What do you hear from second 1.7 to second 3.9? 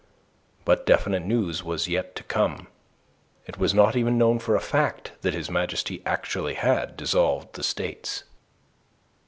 yet to come. It was